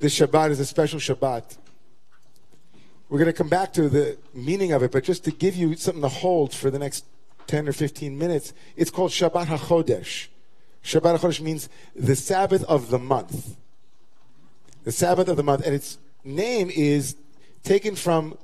this 0.00 0.18
Shabbat 0.18 0.50
is 0.50 0.58
a 0.58 0.66
special 0.66 0.98
Shabbat. 0.98 1.58
We're 3.08 3.18
going 3.18 3.26
to 3.26 3.36
come 3.36 3.48
back 3.48 3.72
to 3.74 3.88
the 3.88 4.18
meaning 4.32 4.72
of 4.72 4.82
it, 4.82 4.92
but 4.92 5.04
just 5.04 5.24
to 5.24 5.30
give 5.30 5.54
you 5.54 5.76
something 5.76 6.02
to 6.02 6.08
hold 6.08 6.54
for 6.54 6.70
the 6.70 6.78
next 6.78 7.04
10 7.48 7.68
or 7.68 7.72
15 7.72 8.16
minutes, 8.16 8.54
it's 8.76 8.90
called 8.90 9.10
Shabbat 9.10 9.46
HaChodesh. 9.46 10.28
Shabbat 10.82 11.18
HaChodesh 11.18 11.40
means 11.40 11.68
the 11.94 12.16
Sabbath 12.16 12.64
of 12.64 12.90
the 12.90 12.98
month. 12.98 13.56
The 14.84 14.92
Sabbath 14.92 15.28
of 15.28 15.36
the 15.36 15.42
month. 15.42 15.66
And 15.66 15.74
its 15.74 15.98
name 16.24 16.70
is 16.74 17.16
taken 17.62 17.94
from 17.94 18.38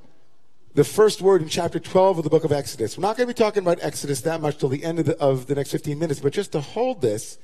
the 0.75 0.83
first 0.83 1.21
word 1.23 1.41
in 1.41 1.49
chapter 1.49 1.79
12 1.79 2.19
of 2.19 2.23
the 2.23 2.29
book 2.29 2.43
of 2.43 2.51
Exodus. 2.51 2.97
We're 2.97 3.01
not 3.01 3.17
going 3.17 3.27
to 3.27 3.33
be 3.33 3.37
talking 3.37 3.63
about 3.63 3.79
Exodus 3.81 4.21
that 4.21 4.41
much 4.41 4.59
till 4.59 4.69
the 4.69 4.83
end 4.83 4.99
of 4.99 5.05
the, 5.05 5.17
of 5.17 5.47
the 5.47 5.55
next 5.55 5.71
15 5.71 5.97
minutes, 5.97 6.19
but 6.19 6.33
just 6.33 6.51
to 6.51 6.61
hold 6.61 7.01
this, 7.01 7.39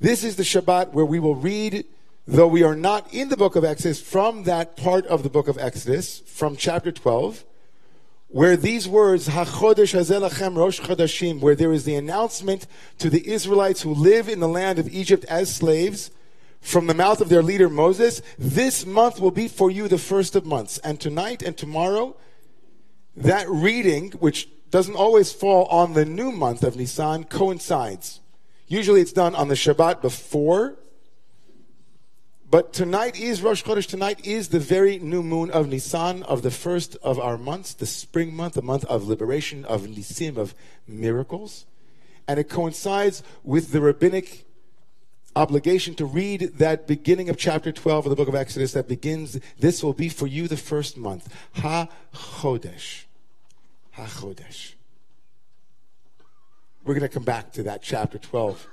this 0.00 0.24
is 0.24 0.34
the 0.34 0.42
Shabbat 0.42 0.92
where 0.92 1.04
we 1.04 1.20
will 1.20 1.36
read, 1.36 1.84
though 2.26 2.48
we 2.48 2.62
are 2.62 2.74
not 2.74 3.12
in 3.14 3.28
the 3.28 3.36
book 3.36 3.56
of 3.56 3.64
Exodus, 3.64 4.00
from 4.00 4.42
that 4.44 4.76
part 4.76 5.06
of 5.06 5.22
the 5.22 5.30
book 5.30 5.48
of 5.48 5.58
Exodus, 5.58 6.20
from 6.26 6.56
chapter 6.56 6.90
12, 6.90 7.44
where 8.28 8.56
these 8.56 8.88
words, 8.88 9.28
HaChodesh 9.28 9.94
Hazelachem 9.94 10.56
Rosh 10.56 10.80
Chodashim, 10.80 11.40
where 11.40 11.54
there 11.54 11.72
is 11.72 11.84
the 11.84 11.94
announcement 11.94 12.66
to 12.98 13.08
the 13.08 13.28
Israelites 13.28 13.82
who 13.82 13.94
live 13.94 14.28
in 14.28 14.40
the 14.40 14.48
land 14.48 14.78
of 14.78 14.92
Egypt 14.92 15.24
as 15.26 15.54
slaves, 15.54 16.10
from 16.60 16.88
the 16.88 16.94
mouth 16.94 17.20
of 17.20 17.28
their 17.28 17.44
leader 17.44 17.68
Moses, 17.68 18.22
this 18.36 18.84
month 18.84 19.20
will 19.20 19.30
be 19.30 19.46
for 19.46 19.70
you 19.70 19.86
the 19.86 19.98
first 19.98 20.34
of 20.34 20.44
months. 20.44 20.78
And 20.78 21.00
tonight 21.00 21.42
and 21.42 21.56
tomorrow, 21.56 22.16
that 23.14 23.48
reading, 23.48 24.10
which 24.12 24.48
doesn't 24.70 24.96
always 24.96 25.32
fall 25.32 25.66
on 25.66 25.92
the 25.92 26.04
new 26.04 26.32
month 26.32 26.64
of 26.64 26.74
Nisan, 26.74 27.24
coincides. 27.24 28.20
Usually 28.66 29.00
it's 29.00 29.12
done 29.12 29.36
on 29.36 29.46
the 29.46 29.54
Shabbat 29.54 30.02
before, 30.02 30.76
but 32.48 32.72
tonight 32.72 33.18
is 33.18 33.42
Rosh 33.42 33.64
Chodesh. 33.64 33.86
Tonight 33.86 34.24
is 34.24 34.48
the 34.48 34.60
very 34.60 34.98
new 34.98 35.22
moon 35.22 35.50
of 35.50 35.68
Nisan, 35.68 36.22
of 36.24 36.42
the 36.42 36.50
first 36.50 36.96
of 37.02 37.18
our 37.18 37.36
months, 37.36 37.74
the 37.74 37.86
spring 37.86 38.34
month, 38.34 38.54
the 38.54 38.62
month 38.62 38.84
of 38.84 39.08
liberation, 39.08 39.64
of 39.64 39.82
Nisim, 39.82 40.36
of 40.36 40.54
miracles. 40.86 41.66
And 42.28 42.38
it 42.38 42.48
coincides 42.48 43.22
with 43.42 43.72
the 43.72 43.80
rabbinic 43.80 44.46
obligation 45.34 45.94
to 45.96 46.06
read 46.06 46.52
that 46.58 46.86
beginning 46.86 47.28
of 47.28 47.36
chapter 47.36 47.72
12 47.72 48.06
of 48.06 48.10
the 48.10 48.16
book 48.16 48.28
of 48.28 48.34
Exodus 48.34 48.72
that 48.72 48.88
begins, 48.88 49.38
This 49.58 49.82
will 49.82 49.92
be 49.92 50.08
for 50.08 50.26
you 50.26 50.46
the 50.48 50.56
first 50.56 50.96
month. 50.96 51.32
Ha 51.54 51.88
Chodesh. 52.14 53.04
Ha 53.92 54.06
Chodesh. 54.06 54.74
We're 56.84 56.94
going 56.94 57.02
to 57.02 57.12
come 57.12 57.24
back 57.24 57.52
to 57.54 57.64
that 57.64 57.82
chapter 57.82 58.18
12. 58.18 58.68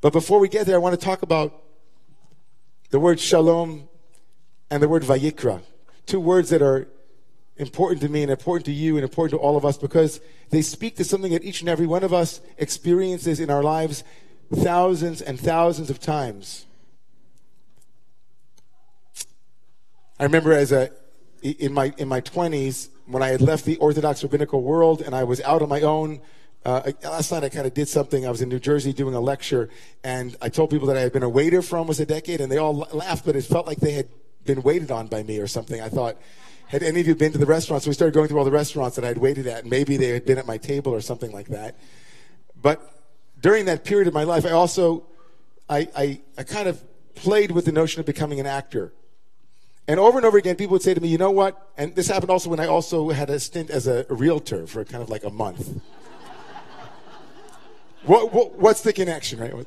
But 0.00 0.12
before 0.12 0.38
we 0.38 0.48
get 0.48 0.66
there, 0.66 0.76
I 0.76 0.78
want 0.78 0.98
to 0.98 1.04
talk 1.04 1.22
about 1.22 1.60
the 2.92 3.00
word 3.00 3.18
shalom 3.18 3.88
and 4.70 4.82
the 4.82 4.88
word 4.88 5.02
vayikra. 5.02 5.62
Two 6.04 6.20
words 6.20 6.50
that 6.50 6.60
are 6.60 6.86
important 7.56 8.02
to 8.02 8.08
me 8.10 8.22
and 8.22 8.30
important 8.30 8.66
to 8.66 8.72
you 8.72 8.96
and 8.96 9.02
important 9.02 9.30
to 9.30 9.42
all 9.42 9.56
of 9.56 9.64
us 9.64 9.78
because 9.78 10.20
they 10.50 10.60
speak 10.60 10.96
to 10.96 11.04
something 11.04 11.32
that 11.32 11.42
each 11.42 11.60
and 11.60 11.70
every 11.70 11.86
one 11.86 12.04
of 12.04 12.12
us 12.12 12.42
experiences 12.58 13.40
in 13.40 13.48
our 13.48 13.62
lives 13.62 14.04
thousands 14.54 15.22
and 15.22 15.40
thousands 15.40 15.88
of 15.88 16.00
times. 16.00 16.66
I 20.20 20.24
remember 20.24 20.52
as 20.52 20.70
a 20.70 20.90
in 21.42 21.72
my 21.72 21.94
in 21.96 22.08
my 22.08 22.20
20s 22.20 22.90
when 23.06 23.22
I 23.22 23.28
had 23.28 23.40
left 23.40 23.64
the 23.64 23.78
Orthodox 23.78 24.22
rabbinical 24.22 24.62
world 24.62 25.00
and 25.00 25.14
I 25.14 25.24
was 25.24 25.40
out 25.40 25.62
on 25.62 25.70
my 25.70 25.80
own. 25.80 26.20
Uh, 26.64 26.92
last 27.02 27.32
night 27.32 27.42
I 27.42 27.48
kind 27.48 27.66
of 27.66 27.74
did 27.74 27.88
something. 27.88 28.26
I 28.26 28.30
was 28.30 28.40
in 28.40 28.48
New 28.48 28.60
Jersey 28.60 28.92
doing 28.92 29.14
a 29.14 29.20
lecture, 29.20 29.68
and 30.04 30.36
I 30.40 30.48
told 30.48 30.70
people 30.70 30.86
that 30.88 30.96
I 30.96 31.00
had 31.00 31.12
been 31.12 31.24
a 31.24 31.28
waiter 31.28 31.60
for 31.60 31.76
almost 31.76 31.98
a 31.98 32.06
decade, 32.06 32.40
and 32.40 32.52
they 32.52 32.58
all 32.58 32.86
laughed, 32.92 33.24
but 33.24 33.34
it 33.34 33.44
felt 33.44 33.66
like 33.66 33.78
they 33.78 33.92
had 33.92 34.08
been 34.44 34.62
waited 34.62 34.90
on 34.90 35.08
by 35.08 35.22
me 35.22 35.38
or 35.38 35.46
something. 35.48 35.80
I 35.80 35.88
thought, 35.88 36.16
had 36.68 36.82
any 36.82 37.00
of 37.00 37.06
you 37.06 37.14
been 37.14 37.32
to 37.32 37.38
the 37.38 37.46
restaurants? 37.46 37.84
So 37.84 37.90
we 37.90 37.94
started 37.94 38.14
going 38.14 38.28
through 38.28 38.38
all 38.38 38.44
the 38.44 38.50
restaurants 38.50 38.96
that 38.96 39.04
I 39.04 39.08
had 39.08 39.18
waited 39.18 39.46
at, 39.46 39.62
and 39.62 39.70
maybe 39.70 39.96
they 39.96 40.08
had 40.08 40.24
been 40.24 40.38
at 40.38 40.46
my 40.46 40.56
table 40.56 40.94
or 40.94 41.00
something 41.00 41.32
like 41.32 41.48
that. 41.48 41.76
But 42.60 42.80
during 43.40 43.64
that 43.64 43.84
period 43.84 44.06
of 44.06 44.14
my 44.14 44.24
life, 44.24 44.46
I 44.46 44.50
also, 44.50 45.04
I, 45.68 45.88
I, 45.96 46.20
I 46.38 46.44
kind 46.44 46.68
of 46.68 46.82
played 47.16 47.50
with 47.50 47.64
the 47.64 47.72
notion 47.72 48.00
of 48.00 48.06
becoming 48.06 48.38
an 48.38 48.46
actor. 48.46 48.92
And 49.88 49.98
over 49.98 50.16
and 50.16 50.24
over 50.24 50.38
again, 50.38 50.54
people 50.54 50.74
would 50.74 50.82
say 50.82 50.94
to 50.94 51.00
me, 51.00 51.08
you 51.08 51.18
know 51.18 51.32
what? 51.32 51.72
And 51.76 51.94
this 51.96 52.06
happened 52.06 52.30
also 52.30 52.48
when 52.48 52.60
I 52.60 52.66
also 52.66 53.10
had 53.10 53.30
a 53.30 53.40
stint 53.40 53.68
as 53.68 53.88
a 53.88 54.06
realtor 54.08 54.68
for 54.68 54.84
kind 54.84 55.02
of 55.02 55.10
like 55.10 55.24
a 55.24 55.30
month. 55.30 55.80
What, 58.04 58.32
what, 58.32 58.58
what's 58.58 58.80
the 58.80 58.92
connection, 58.92 59.38
right? 59.40 59.66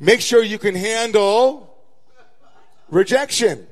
Make 0.00 0.20
sure 0.20 0.42
you 0.42 0.58
can 0.58 0.74
handle 0.74 1.76
rejection. 2.90 3.66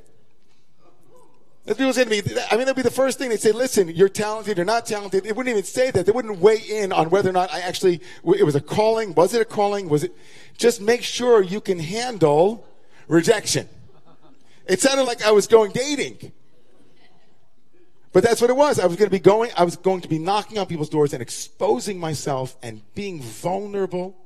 As 1.67 1.77
people 1.77 1.93
say 1.93 2.05
to 2.05 2.11
me, 2.11 2.23
I 2.51 2.57
mean, 2.57 2.67
that'd 2.67 2.77
be 2.77 2.83
the 2.83 2.91
first 2.91 3.19
thing 3.19 3.29
they'd 3.29 3.41
say, 3.41 3.53
listen, 3.53 3.89
you're 3.89 4.09
talented, 4.09 4.57
you're 4.57 4.67
not 4.67 4.87
talented. 4.87 5.25
They 5.25 5.33
wouldn't 5.33 5.53
even 5.53 5.65
say 5.65 5.91
that. 5.91 6.07
They 6.07 6.13
wouldn't 6.13 6.39
weigh 6.39 6.59
in 6.59 6.93
on 6.93 7.11
whether 7.11 7.29
or 7.29 7.33
not 7.33 7.53
I 7.53 7.61
actually, 7.61 8.01
it 8.25 8.45
was 8.45 8.55
a 8.55 8.61
calling. 8.61 9.15
Was 9.15 9.35
it 9.35 9.43
a 9.43 9.45
calling? 9.45 9.89
Was 9.89 10.05
it, 10.05 10.13
just 10.57 10.81
make 10.81 11.03
sure 11.03 11.43
you 11.43 11.61
can 11.61 11.79
handle 11.79 12.67
rejection. 13.09 13.69
It 14.67 14.81
sounded 14.81 15.05
like 15.05 15.23
I 15.23 15.33
was 15.33 15.47
going 15.47 15.73
dating. 15.73 16.33
But 18.13 18.25
that's 18.25 18.41
what 18.41 18.51
it 18.51 18.57
was. 18.57 18.81
I 18.81 18.87
was 18.87 18.97
going 18.97 19.09
to 19.09 19.15
be 19.15 19.21
going, 19.21 19.51
I 19.57 19.65
was 19.65 19.77
going 19.77 20.01
to 20.01 20.09
be 20.09 20.19
knocking 20.19 20.59
on 20.59 20.67
people's 20.67 20.89
doors 20.89 21.13
and 21.13 21.23
exposing 21.23 21.99
myself 21.99 22.57
and 22.63 22.83
being 22.95 23.21
vulnerable 23.21 24.17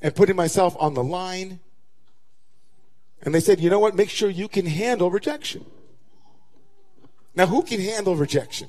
and 0.00 0.14
putting 0.14 0.36
myself 0.36 0.76
on 0.78 0.94
the 0.94 1.02
line 1.02 1.60
and 3.22 3.34
they 3.34 3.40
said, 3.40 3.60
you 3.60 3.70
know 3.70 3.78
what? 3.78 3.94
Make 3.94 4.10
sure 4.10 4.28
you 4.28 4.48
can 4.48 4.66
handle 4.66 5.10
rejection. 5.10 5.64
Now, 7.34 7.46
who 7.46 7.62
can 7.62 7.80
handle 7.80 8.16
rejection? 8.16 8.68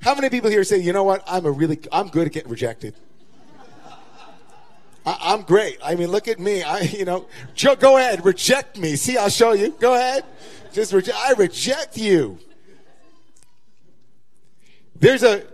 How 0.00 0.14
many 0.14 0.30
people 0.30 0.48
here 0.48 0.62
say, 0.62 0.78
you 0.78 0.92
know 0.92 1.02
what? 1.02 1.22
I'm 1.26 1.44
a 1.44 1.50
really, 1.50 1.80
I'm 1.90 2.08
good 2.08 2.28
at 2.28 2.32
getting 2.32 2.50
rejected. 2.50 2.94
I, 5.06 5.34
am 5.34 5.42
great. 5.42 5.78
I 5.82 5.94
mean, 5.94 6.08
look 6.08 6.26
at 6.26 6.40
me. 6.40 6.62
I, 6.62 6.80
you 6.98 7.04
know, 7.04 7.26
go 7.78 7.96
ahead, 7.96 8.24
reject 8.24 8.76
me. 8.76 8.96
See, 8.96 9.16
I'll 9.16 9.28
show 9.28 9.52
you. 9.52 9.70
Go 9.70 9.94
ahead. 9.94 10.24
Just 10.72 10.92
reject. 10.92 11.16
I 11.16 11.32
reject 11.32 11.96
you. 11.96 12.38
There's 14.98 15.22
a, 15.22 15.44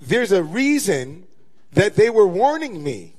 there's 0.00 0.32
a 0.32 0.42
reason 0.42 1.26
that 1.72 1.96
they 1.96 2.08
were 2.08 2.26
warning 2.26 2.82
me. 2.82 3.14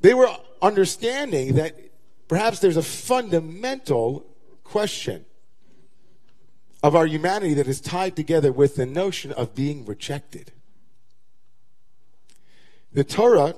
They 0.00 0.14
were 0.14 0.28
understanding 0.62 1.54
that 1.56 1.76
perhaps 2.28 2.60
there's 2.60 2.76
a 2.76 2.82
fundamental 2.82 4.24
question 4.62 5.24
of 6.82 6.94
our 6.94 7.06
humanity 7.06 7.54
that 7.54 7.66
is 7.66 7.80
tied 7.80 8.14
together 8.16 8.52
with 8.52 8.76
the 8.76 8.86
notion 8.86 9.32
of 9.32 9.54
being 9.54 9.84
rejected. 9.84 10.52
The 12.92 13.04
Torah 13.04 13.56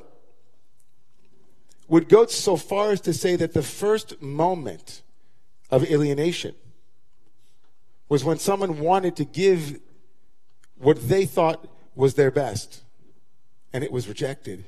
would 1.89 2.09
go 2.09 2.27
so 2.27 2.57
far 2.57 2.91
as 2.91 3.01
to 3.03 3.13
say 3.13 3.37
that 3.37 3.53
the 3.53 3.63
first 3.63 4.21
moment 4.21 5.03
of 5.71 5.85
alienation 5.85 6.55
was 8.09 8.25
when 8.25 8.39
someone 8.39 8.79
wanted 8.79 9.17
to 9.17 9.25
give 9.25 9.81
what 10.77 11.09
they 11.09 11.25
thought 11.25 11.69
was 11.95 12.15
their 12.15 12.31
best 12.31 12.83
and 13.73 13.83
it 13.83 13.93
was 13.93 14.09
rejected. 14.09 14.65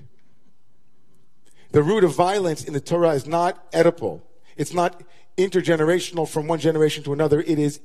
The 1.70 1.82
root 1.82 2.04
of 2.04 2.14
violence 2.14 2.64
in 2.64 2.72
the 2.72 2.80
Torah 2.80 3.10
is 3.10 3.26
not 3.26 3.70
Oedipal. 3.72 4.22
It's 4.56 4.72
not 4.72 5.02
intergenerational 5.36 6.28
from 6.28 6.46
one 6.46 6.58
generation 6.58 7.04
to 7.04 7.12
another. 7.12 7.40
It 7.40 7.58
is 7.58 7.80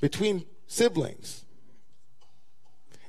between 0.00 0.44
siblings. 0.66 1.44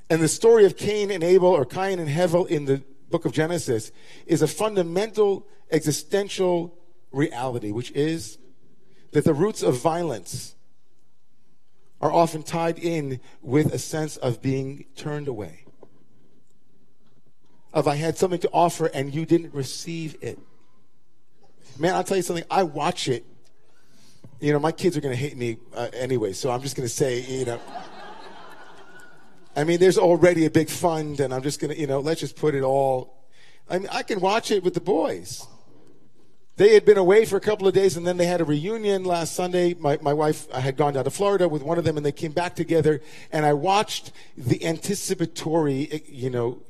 And 0.08 0.22
the 0.22 0.28
story 0.28 0.64
of 0.64 0.76
Cain 0.76 1.10
and 1.10 1.24
Abel 1.24 1.48
or 1.48 1.64
Cain 1.64 1.98
and 1.98 2.08
Hevel 2.08 2.46
in 2.46 2.66
the 2.66 2.82
book 3.12 3.24
of 3.24 3.32
Genesis 3.32 3.92
is 4.26 4.42
a 4.42 4.48
fundamental 4.48 5.46
existential 5.70 6.76
reality, 7.12 7.70
which 7.70 7.92
is 7.92 8.38
that 9.12 9.24
the 9.24 9.34
roots 9.34 9.62
of 9.62 9.76
violence 9.76 10.56
are 12.00 12.12
often 12.12 12.42
tied 12.42 12.78
in 12.78 13.20
with 13.42 13.72
a 13.72 13.78
sense 13.78 14.16
of 14.16 14.42
being 14.42 14.86
turned 14.96 15.28
away 15.28 15.62
of 17.72 17.88
I 17.88 17.96
had 17.96 18.16
something 18.16 18.40
to 18.40 18.50
offer 18.52 18.86
and 18.86 19.14
you 19.14 19.24
didn't 19.24 19.54
receive 19.54 20.16
it. 20.20 20.38
Man, 21.78 21.94
I'll 21.94 22.04
tell 22.04 22.16
you 22.16 22.22
something. 22.22 22.44
I 22.50 22.64
watch 22.64 23.08
it. 23.08 23.24
You 24.40 24.52
know, 24.52 24.58
my 24.58 24.72
kids 24.72 24.96
are 24.96 25.00
going 25.00 25.14
to 25.14 25.20
hate 25.20 25.36
me 25.36 25.58
uh, 25.74 25.88
anyway, 25.94 26.32
so 26.32 26.50
I'm 26.50 26.60
just 26.60 26.76
going 26.76 26.86
to 26.86 26.94
say, 26.94 27.20
you 27.20 27.44
know. 27.46 27.60
I 29.54 29.64
mean, 29.64 29.78
there's 29.78 29.98
already 29.98 30.46
a 30.46 30.50
big 30.50 30.68
fund, 30.68 31.20
and 31.20 31.32
I'm 31.34 31.42
just 31.42 31.60
going 31.60 31.74
to, 31.74 31.78
you 31.78 31.86
know, 31.86 32.00
let's 32.00 32.20
just 32.20 32.36
put 32.36 32.54
it 32.54 32.62
all. 32.62 33.14
I 33.68 33.78
mean, 33.78 33.88
I 33.92 34.02
can 34.02 34.20
watch 34.20 34.50
it 34.50 34.62
with 34.62 34.74
the 34.74 34.80
boys. 34.80 35.46
They 36.56 36.74
had 36.74 36.84
been 36.84 36.98
away 36.98 37.24
for 37.24 37.36
a 37.36 37.40
couple 37.40 37.66
of 37.66 37.74
days, 37.74 37.96
and 37.96 38.06
then 38.06 38.16
they 38.16 38.26
had 38.26 38.40
a 38.40 38.44
reunion 38.44 39.04
last 39.04 39.34
Sunday. 39.34 39.74
My, 39.74 39.98
my 40.02 40.12
wife 40.12 40.46
I 40.54 40.60
had 40.60 40.76
gone 40.76 40.94
down 40.94 41.04
to 41.04 41.10
Florida 41.10 41.48
with 41.48 41.62
one 41.62 41.78
of 41.78 41.84
them, 41.84 41.96
and 41.96 42.04
they 42.04 42.12
came 42.12 42.32
back 42.32 42.54
together, 42.54 43.00
and 43.30 43.44
I 43.44 43.52
watched 43.52 44.12
the 44.36 44.64
anticipatory, 44.64 45.88
eh, 45.90 45.98
you 46.06 46.30
know, 46.30 46.62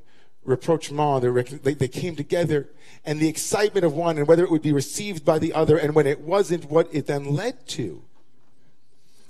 rapprochement, 0.45 1.63
they, 1.63 1.75
they 1.75 1.89
came 1.89 2.17
together, 2.17 2.69
and 3.05 3.21
the 3.21 3.29
excitement 3.29 3.85
of 3.85 3.93
one 3.93 4.19
and 4.19 4.27
whether 4.27 4.45
it 4.45 4.51
would 4.51 4.63
be 4.63 4.73
received 4.73 5.25
by 5.25 5.39
the 5.39 5.53
other, 5.53 5.77
and 5.77 5.95
when 5.95 6.07
it 6.07 6.21
wasn't, 6.21 6.71
what 6.71 6.89
it 6.93 7.07
then 7.07 7.25
led 7.25 7.67
to. 7.69 8.03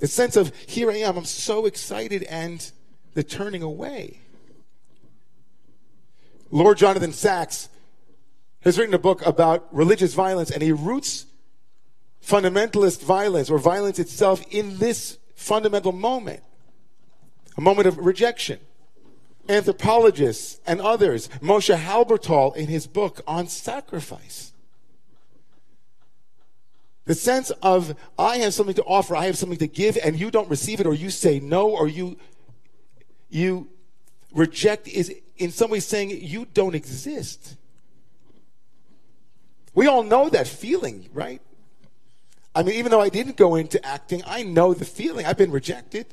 The 0.01 0.09
sense 0.09 0.37
of, 0.37 0.55
here 0.67 0.91
I 0.91 0.97
am, 0.97 1.17
I'm 1.17 1.25
so 1.25 1.67
excited, 1.67 2.23
and 2.25 2.71
the 3.15 3.23
turning 3.23 3.63
away. 3.63 4.21
Lord 6.51 6.79
Jonathan 6.79 7.13
Sacks 7.13 7.69
has 8.61 8.79
written 8.79 8.95
a 8.95 8.99
book 8.99 9.25
about 9.27 9.67
religious 9.75 10.15
violence, 10.15 10.51
and 10.51 10.63
he 10.63 10.73
roots 10.73 11.27
fundamentalist 12.25 13.03
violence 13.03 13.51
or 13.51 13.59
violence 13.59 13.99
itself 13.99 14.45
in 14.51 14.79
this 14.79 15.19
fundamental 15.35 15.93
moment 15.93 16.43
a 17.57 17.61
moment 17.61 17.87
of 17.87 17.99
rejection. 17.99 18.59
Anthropologists 19.49 20.61
and 20.67 20.81
others, 20.81 21.29
Moshe 21.41 21.77
Halbertal 21.77 22.55
in 22.57 22.69
his 22.69 22.87
book 22.87 23.21
on 23.27 23.49
sacrifice. 23.49 24.53
The 27.05 27.15
sense 27.15 27.51
of, 27.63 27.97
I 28.17 28.39
have 28.39 28.55
something 28.55 28.77
to 28.77 28.85
offer, 28.85 29.17
I 29.17 29.27
have 29.27 29.37
something 29.37 29.59
to 29.59 29.67
give, 29.67 29.99
and 30.03 30.19
you 30.19 30.31
don't 30.31 30.49
receive 30.49 30.79
it, 30.81 30.87
or 30.87 30.95
you 30.95 31.11
say 31.11 31.41
no, 31.41 31.69
or 31.69 31.89
you, 31.89 32.17
you 33.33 33.69
reject, 34.33 34.87
is 34.89 35.15
in 35.37 35.51
some 35.51 35.71
way 35.71 35.81
saying 35.81 36.11
you 36.11 36.47
don't 36.53 36.75
exist. 36.75 37.57
We 39.75 39.87
all 39.87 40.03
know 40.03 40.29
that 40.29 40.47
feeling, 40.47 41.09
right? 41.13 41.41
I 42.55 42.63
mean, 42.63 42.75
even 42.75 42.91
though 42.91 43.01
I 43.01 43.09
didn't 43.09 43.39
go 43.39 43.55
into 43.55 43.85
acting, 43.85 44.23
I 44.27 44.43
know 44.43 44.75
the 44.75 44.85
feeling. 44.85 45.25
I've 45.25 45.39
been 45.39 45.51
rejected. 45.51 46.07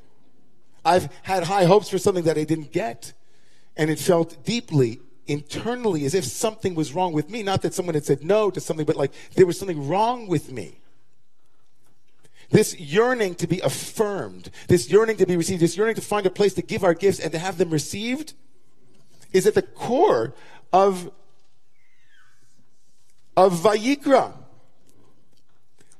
I've 0.86 1.10
had 1.24 1.44
high 1.44 1.66
hopes 1.66 1.90
for 1.90 1.98
something 1.98 2.24
that 2.24 2.38
I 2.38 2.46
didn't 2.46 2.72
get. 2.72 3.12
And 3.76 3.90
it 3.90 4.00
felt 4.00 4.44
deeply, 4.46 5.02
internally, 5.28 6.06
as 6.06 6.16
if 6.16 6.24
something 6.24 6.74
was 6.74 6.94
wrong 6.94 7.12
with 7.12 7.30
me. 7.30 7.44
Not 7.44 7.62
that 7.64 7.74
someone 7.74 7.96
had 7.96 8.06
said 8.06 8.24
no 8.24 8.50
to 8.50 8.62
something, 8.62 8.86
but 8.86 8.96
like 8.96 9.12
there 9.36 9.46
was 9.46 9.60
something 9.60 9.90
wrong 9.90 10.28
with 10.28 10.52
me. 10.54 10.80
This 12.50 12.80
yearning 12.80 13.36
to 13.36 13.48
be 13.48 13.60
affirmed, 13.60 14.50
this 14.68 14.90
yearning 14.90 15.18
to 15.18 15.26
be 15.26 15.38
received, 15.38 15.62
this 15.62 15.78
yearning 15.78 15.96
to 15.96 16.02
find 16.02 16.26
a 16.26 16.32
place 16.32 16.54
to 16.56 16.64
give 16.64 16.84
our 16.84 16.94
gifts 16.96 17.20
and 17.20 17.32
to 17.32 17.38
have 17.40 17.58
them 17.58 17.70
received 17.70 18.34
is 19.32 19.46
at 19.46 19.54
the 19.54 19.62
core 19.62 20.34
of, 20.74 21.12
of 23.38 23.54
Vayikra. 23.54 24.34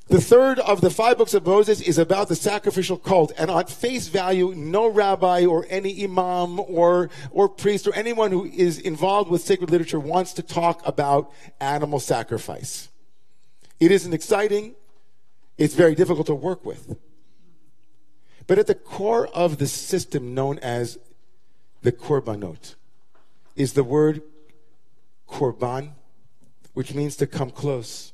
The 0.08 0.20
third 0.20 0.58
of 0.58 0.82
the 0.82 0.90
five 0.90 1.20
books 1.20 1.36
of 1.36 1.46
Moses 1.46 1.82
is 1.82 2.00
about 2.00 2.30
the 2.30 2.36
sacrificial 2.36 2.98
cult. 2.98 3.32
And 3.38 3.52
on 3.52 3.68
face 3.68 4.08
value, 4.08 4.56
no 4.56 4.88
rabbi 4.88 5.46
or 5.46 5.68
any 5.70 6.04
imam 6.04 6.60
or, 6.60 7.12
or 7.30 7.48
priest 7.48 7.86
or 7.86 7.94
anyone 7.94 8.32
who 8.32 8.46
is 8.46 8.80
involved 8.80 9.30
with 9.30 9.42
sacred 9.42 9.70
literature 9.70 10.00
wants 10.00 10.34
to 10.34 10.42
talk 10.42 10.82
about 10.84 11.32
animal 11.62 12.00
sacrifice. 12.00 12.90
It 13.80 13.92
isn't 13.92 14.14
exciting. 14.14 14.74
It's 15.60 15.76
very 15.76 15.94
difficult 15.94 16.26
to 16.28 16.36
work 16.36 16.66
with. 16.66 16.98
But 18.48 18.58
at 18.58 18.66
the 18.66 18.74
core 18.74 19.28
of 19.28 19.60
the 19.60 19.68
system 19.68 20.34
known 20.34 20.58
as 20.60 20.98
the 21.84 21.92
korbanot 21.92 22.74
is 23.56 23.74
the 23.74 23.84
word 23.84 24.24
korban, 25.28 25.92
which 26.74 26.96
means 26.96 27.16
to 27.18 27.28
come 27.28 27.52
close 27.52 28.14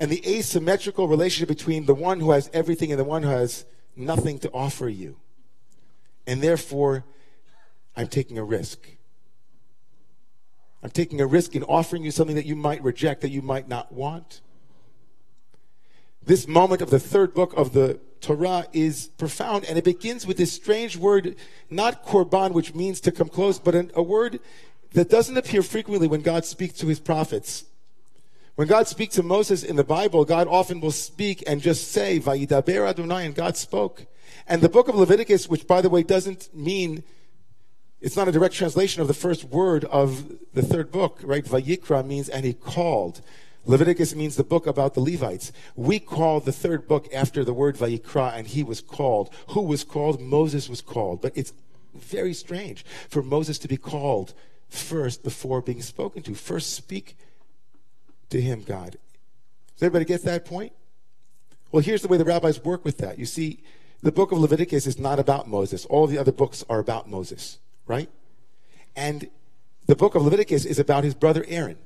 and 0.00 0.10
the 0.10 0.26
asymmetrical 0.26 1.06
relationship 1.06 1.48
between 1.48 1.84
the 1.84 1.94
one 1.94 2.20
who 2.20 2.30
has 2.30 2.50
everything 2.54 2.90
and 2.90 2.98
the 2.98 3.04
one 3.04 3.22
who 3.22 3.28
has 3.28 3.66
nothing 3.94 4.38
to 4.38 4.50
offer 4.50 4.88
you. 4.88 5.16
And 6.26 6.40
therefore, 6.40 7.04
I'm 7.94 8.08
taking 8.08 8.38
a 8.38 8.44
risk. 8.44 8.88
I'm 10.82 10.90
taking 10.90 11.20
a 11.20 11.26
risk 11.26 11.54
in 11.54 11.62
offering 11.64 12.02
you 12.02 12.10
something 12.10 12.36
that 12.36 12.46
you 12.46 12.56
might 12.56 12.82
reject, 12.82 13.20
that 13.20 13.28
you 13.28 13.42
might 13.42 13.68
not 13.68 13.92
want. 13.92 14.40
This 16.22 16.46
moment 16.46 16.82
of 16.82 16.90
the 16.90 17.00
third 17.00 17.34
book 17.34 17.52
of 17.56 17.72
the 17.72 17.98
Torah 18.20 18.66
is 18.72 19.08
profound, 19.18 19.64
and 19.64 19.78
it 19.78 19.84
begins 19.84 20.26
with 20.26 20.36
this 20.36 20.52
strange 20.52 20.96
word, 20.96 21.36
not 21.70 22.04
korban, 22.04 22.52
which 22.52 22.74
means 22.74 23.00
to 23.00 23.12
come 23.12 23.28
close, 23.28 23.58
but 23.58 23.90
a 23.94 24.02
word 24.02 24.40
that 24.92 25.08
doesn't 25.08 25.36
appear 25.36 25.62
frequently 25.62 26.08
when 26.08 26.20
God 26.20 26.44
speaks 26.44 26.78
to 26.78 26.86
his 26.86 27.00
prophets. 27.00 27.64
When 28.56 28.68
God 28.68 28.88
speaks 28.88 29.14
to 29.14 29.22
Moses 29.22 29.62
in 29.62 29.76
the 29.76 29.84
Bible, 29.84 30.26
God 30.26 30.46
often 30.46 30.80
will 30.80 30.90
speak 30.90 31.42
and 31.46 31.62
just 31.62 31.90
say, 31.92 32.20
Vayidaber 32.20 32.86
Adonai, 32.86 33.24
and 33.24 33.34
God 33.34 33.56
spoke. 33.56 34.06
And 34.46 34.60
the 34.60 34.68
book 34.68 34.88
of 34.88 34.96
Leviticus, 34.96 35.48
which 35.48 35.66
by 35.66 35.80
the 35.80 35.88
way 35.88 36.02
doesn't 36.02 36.54
mean, 36.54 37.02
it's 38.00 38.16
not 38.16 38.28
a 38.28 38.32
direct 38.32 38.54
translation 38.54 39.00
of 39.00 39.08
the 39.08 39.14
first 39.14 39.44
word 39.44 39.84
of 39.86 40.30
the 40.52 40.62
third 40.62 40.90
book, 40.90 41.20
right? 41.22 41.44
Vayikra 41.44 42.04
means, 42.04 42.28
and 42.28 42.44
he 42.44 42.52
called. 42.52 43.22
Leviticus 43.66 44.14
means 44.14 44.36
the 44.36 44.44
book 44.44 44.66
about 44.66 44.94
the 44.94 45.00
Levites. 45.00 45.52
We 45.76 45.98
call 45.98 46.40
the 46.40 46.52
third 46.52 46.88
book 46.88 47.08
after 47.12 47.44
the 47.44 47.52
word 47.52 47.76
Vayikra, 47.76 48.32
and 48.34 48.46
he 48.46 48.62
was 48.62 48.80
called. 48.80 49.30
Who 49.48 49.62
was 49.62 49.84
called? 49.84 50.20
Moses 50.20 50.68
was 50.68 50.80
called. 50.80 51.20
But 51.20 51.36
it's 51.36 51.52
very 51.94 52.32
strange 52.32 52.84
for 53.08 53.22
Moses 53.22 53.58
to 53.58 53.68
be 53.68 53.76
called 53.76 54.32
first 54.68 55.22
before 55.22 55.60
being 55.60 55.82
spoken 55.82 56.22
to. 56.22 56.34
First 56.34 56.74
speak 56.74 57.16
to 58.30 58.40
him, 58.40 58.62
God. 58.62 58.92
Does 59.74 59.82
everybody 59.82 60.04
get 60.04 60.22
that 60.22 60.44
point? 60.44 60.72
Well, 61.72 61.82
here's 61.82 62.02
the 62.02 62.08
way 62.08 62.16
the 62.16 62.24
rabbis 62.24 62.64
work 62.64 62.84
with 62.84 62.98
that. 62.98 63.18
You 63.18 63.26
see, 63.26 63.62
the 64.02 64.12
book 64.12 64.32
of 64.32 64.38
Leviticus 64.38 64.86
is 64.86 64.98
not 64.98 65.18
about 65.18 65.48
Moses. 65.48 65.84
All 65.86 66.06
the 66.06 66.18
other 66.18 66.32
books 66.32 66.64
are 66.68 66.78
about 66.78 67.08
Moses, 67.08 67.58
right? 67.86 68.08
And 68.96 69.28
the 69.86 69.96
book 69.96 70.14
of 70.14 70.22
Leviticus 70.22 70.64
is 70.64 70.78
about 70.78 71.04
his 71.04 71.14
brother 71.14 71.44
Aaron. 71.48 71.78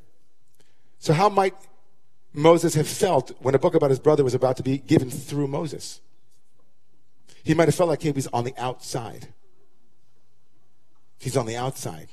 So 1.05 1.13
how 1.13 1.29
might 1.29 1.55
Moses 2.33 2.73
have 2.77 2.89
felt 2.89 3.33
when 3.43 3.55
a 3.55 3.59
book 3.59 3.75
about 3.75 3.91
his 3.91 3.99
brother 3.99 4.25
was 4.25 4.33
about 4.33 4.57
to 4.57 4.63
be 4.63 4.79
given 4.79 5.11
through 5.11 5.49
Moses? 5.49 6.01
He 7.43 7.53
might 7.53 7.69
have 7.69 7.75
felt 7.75 7.91
like 7.91 8.01
he 8.01 8.11
was 8.11 8.27
on 8.29 8.45
the 8.45 8.55
outside. 8.57 9.29
He's 11.19 11.37
on 11.37 11.45
the 11.45 11.59
outside. 11.59 12.09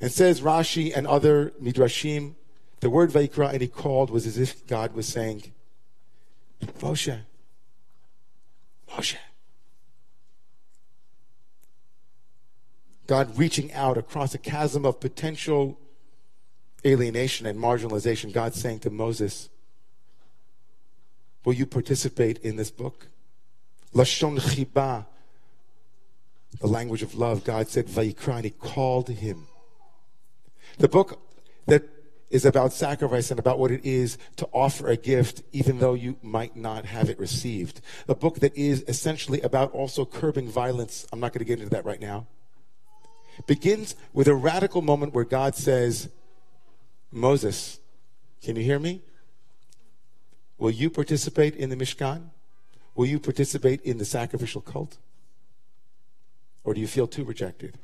And 0.00 0.10
says 0.10 0.40
Rashi 0.40 0.90
and 0.96 1.06
other 1.06 1.52
midrashim 1.62 2.36
the 2.80 2.88
word 2.88 3.10
Vayikra 3.10 3.52
and 3.52 3.60
he 3.60 3.68
called 3.68 4.08
was 4.08 4.26
as 4.26 4.38
if 4.38 4.66
God 4.66 4.94
was 4.94 5.06
saying, 5.06 5.52
Moshe, 6.80 7.18
Moshe. 8.88 9.16
God 13.06 13.36
reaching 13.36 13.70
out 13.74 13.98
across 13.98 14.34
a 14.34 14.38
chasm 14.38 14.86
of 14.86 14.98
potential 14.98 15.78
alienation 16.84 17.46
and 17.46 17.58
marginalization. 17.58 18.32
God 18.32 18.54
saying 18.54 18.80
to 18.80 18.90
Moses, 18.90 19.48
Will 21.46 21.54
you 21.54 21.64
participate 21.64 22.38
in 22.38 22.56
this 22.56 22.72
book? 22.72 23.06
Lashon 23.94 24.40
Chiba, 24.40 25.06
the 26.60 26.66
language 26.66 27.02
of 27.04 27.14
love. 27.14 27.44
God 27.44 27.68
said, 27.68 27.86
Vayikra, 27.86 28.36
and 28.36 28.44
he 28.44 28.50
called 28.50 29.08
him. 29.08 29.46
The 30.78 30.88
book 30.88 31.20
that 31.66 31.84
is 32.30 32.44
about 32.44 32.72
sacrifice 32.72 33.30
and 33.30 33.38
about 33.38 33.60
what 33.60 33.70
it 33.70 33.84
is 33.84 34.18
to 34.36 34.46
offer 34.52 34.88
a 34.88 34.96
gift, 34.96 35.42
even 35.52 35.78
though 35.78 35.94
you 35.94 36.16
might 36.20 36.56
not 36.56 36.84
have 36.84 37.08
it 37.08 37.18
received. 37.20 37.80
A 38.08 38.14
book 38.16 38.40
that 38.40 38.56
is 38.56 38.84
essentially 38.88 39.40
about 39.42 39.70
also 39.70 40.04
curbing 40.04 40.48
violence. 40.48 41.06
I'm 41.12 41.20
not 41.20 41.32
going 41.32 41.38
to 41.38 41.44
get 41.44 41.60
into 41.60 41.70
that 41.70 41.84
right 41.84 42.00
now. 42.00 42.26
Begins 43.46 43.94
with 44.12 44.26
a 44.26 44.34
radical 44.34 44.82
moment 44.82 45.14
where 45.14 45.24
God 45.24 45.54
says, 45.54 46.08
Moses, 47.16 47.80
can 48.42 48.56
you 48.56 48.62
hear 48.62 48.78
me? 48.78 49.00
Will 50.58 50.70
you 50.70 50.90
participate 50.90 51.56
in 51.56 51.70
the 51.70 51.76
Mishkan? 51.76 52.28
Will 52.94 53.06
you 53.06 53.18
participate 53.18 53.80
in 53.80 53.96
the 53.96 54.04
sacrificial 54.04 54.60
cult? 54.60 54.98
Or 56.62 56.74
do 56.74 56.80
you 56.80 56.86
feel 56.86 57.06
too 57.06 57.24
rejected? 57.24 57.78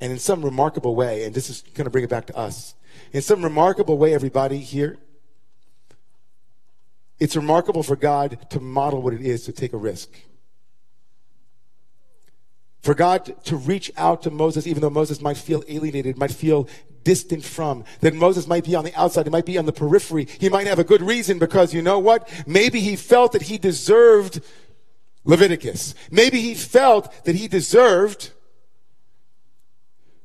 And 0.00 0.10
in 0.10 0.18
some 0.18 0.44
remarkable 0.44 0.96
way, 0.96 1.22
and 1.22 1.32
this 1.32 1.48
is 1.48 1.62
going 1.74 1.84
to 1.84 1.90
bring 1.90 2.02
it 2.02 2.10
back 2.10 2.26
to 2.26 2.36
us, 2.36 2.74
in 3.12 3.22
some 3.22 3.44
remarkable 3.44 3.96
way, 3.96 4.12
everybody 4.12 4.58
here, 4.58 4.98
it's 7.20 7.36
remarkable 7.36 7.84
for 7.84 7.94
God 7.94 8.50
to 8.50 8.58
model 8.58 9.00
what 9.00 9.14
it 9.14 9.22
is 9.22 9.44
to 9.44 9.52
take 9.52 9.72
a 9.72 9.76
risk. 9.76 10.10
For 12.88 12.94
God 12.94 13.44
to 13.44 13.56
reach 13.56 13.92
out 13.98 14.22
to 14.22 14.30
Moses, 14.30 14.66
even 14.66 14.80
though 14.80 14.88
Moses 14.88 15.20
might 15.20 15.36
feel 15.36 15.62
alienated, 15.68 16.16
might 16.16 16.32
feel 16.32 16.66
distant 17.04 17.44
from, 17.44 17.84
that 18.00 18.14
Moses 18.14 18.46
might 18.46 18.64
be 18.64 18.74
on 18.74 18.82
the 18.82 18.98
outside, 18.98 19.26
he 19.26 19.30
might 19.30 19.44
be 19.44 19.58
on 19.58 19.66
the 19.66 19.74
periphery. 19.74 20.26
He 20.40 20.48
might 20.48 20.66
have 20.66 20.78
a 20.78 20.84
good 20.84 21.02
reason 21.02 21.38
because 21.38 21.74
you 21.74 21.82
know 21.82 21.98
what? 21.98 22.26
Maybe 22.46 22.80
he 22.80 22.96
felt 22.96 23.32
that 23.32 23.42
he 23.42 23.58
deserved 23.58 24.40
Leviticus. 25.26 25.94
Maybe 26.10 26.40
he 26.40 26.54
felt 26.54 27.12
that 27.26 27.34
he 27.34 27.46
deserved 27.46 28.30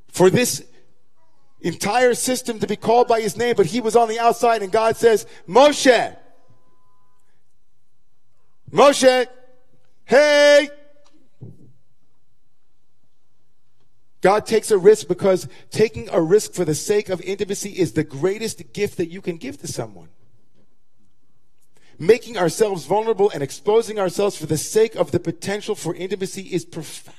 for 0.07 0.29
this 0.29 0.63
entire 1.59 2.13
system 2.13 2.59
to 2.59 2.67
be 2.67 2.77
called 2.77 3.09
by 3.09 3.19
his 3.19 3.35
name, 3.35 3.55
but 3.57 3.65
he 3.65 3.81
was 3.81 3.97
on 3.97 4.07
the 4.07 4.19
outside 4.19 4.61
and 4.61 4.71
God 4.71 4.95
says, 4.95 5.27
Moshe, 5.49 6.15
Moshe, 8.71 9.27
hey, 10.05 10.69
God 14.23 14.45
takes 14.45 14.71
a 14.71 14.77
risk 14.77 15.09
because 15.09 15.49
taking 15.69 16.07
a 16.09 16.21
risk 16.21 16.53
for 16.53 16.63
the 16.63 16.73
sake 16.73 17.09
of 17.09 17.19
intimacy 17.21 17.71
is 17.71 17.91
the 17.91 18.05
greatest 18.05 18.71
gift 18.71 18.95
that 18.95 19.09
you 19.09 19.21
can 19.21 19.35
give 19.35 19.59
to 19.59 19.67
someone. 19.67 20.07
Making 21.99 22.37
ourselves 22.37 22.85
vulnerable 22.85 23.29
and 23.31 23.43
exposing 23.43 23.99
ourselves 23.99 24.37
for 24.37 24.45
the 24.45 24.57
sake 24.57 24.95
of 24.95 25.11
the 25.11 25.19
potential 25.19 25.75
for 25.75 25.93
intimacy 25.93 26.43
is 26.43 26.63
profound. 26.63 27.17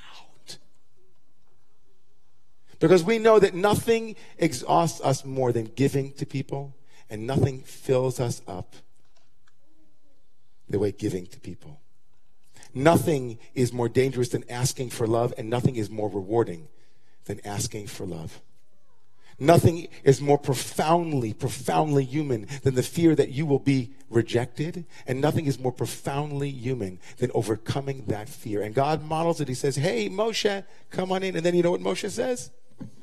Because 2.79 3.03
we 3.03 3.19
know 3.19 3.37
that 3.37 3.53
nothing 3.53 4.15
exhausts 4.39 4.99
us 5.01 5.23
more 5.23 5.51
than 5.51 5.65
giving 5.65 6.11
to 6.13 6.25
people, 6.25 6.75
and 7.07 7.27
nothing 7.27 7.59
fills 7.59 8.19
us 8.19 8.41
up 8.47 8.73
the 10.67 10.79
way 10.79 10.91
giving 10.91 11.27
to 11.27 11.39
people. 11.39 11.79
Nothing 12.73 13.37
is 13.53 13.71
more 13.71 13.87
dangerous 13.87 14.29
than 14.29 14.43
asking 14.49 14.89
for 14.89 15.05
love, 15.05 15.35
and 15.37 15.51
nothing 15.51 15.75
is 15.75 15.91
more 15.91 16.09
rewarding 16.09 16.67
than 17.25 17.45
asking 17.45 17.87
for 17.87 18.05
love. 18.05 18.41
Nothing 19.37 19.89
is 20.03 20.21
more 20.21 20.37
profoundly, 20.37 21.33
profoundly 21.33 22.05
human 22.05 22.47
than 22.63 22.75
the 22.75 22.83
fear 22.83 23.15
that 23.15 23.31
you 23.31 23.45
will 23.45 23.59
be 23.59 23.91
rejected. 24.09 24.85
And 25.05 25.19
nothing 25.19 25.45
is 25.45 25.59
more 25.59 25.73
profoundly 25.73 26.49
human 26.49 26.99
than 27.17 27.31
overcoming 27.33 28.05
that 28.07 28.29
fear. 28.29 28.61
And 28.61 28.73
God 28.73 29.03
models 29.03 29.41
it. 29.41 29.49
He 29.49 29.53
says, 29.53 29.75
Hey, 29.75 30.09
Moshe, 30.09 30.63
come 30.89 31.11
on 31.11 31.21
in. 31.21 31.35
And 31.35 31.45
then 31.45 31.53
you 31.53 31.63
know 31.63 31.71
what 31.71 31.81
Moshe 31.81 32.09
says? 32.09 32.51